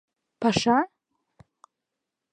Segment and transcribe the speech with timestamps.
[0.41, 0.77] —Паша?